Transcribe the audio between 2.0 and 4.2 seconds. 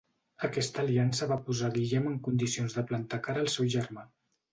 en condicions de plantar cara al seu germà.